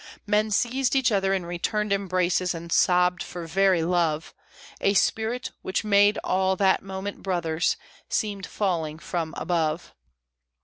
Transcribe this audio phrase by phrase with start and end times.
[0.25, 4.33] Men seized each other in returned embraces, and sobbed for very love;
[4.79, 7.77] A spirit, which made all that moment brothers,
[8.09, 9.93] seemed falling from above.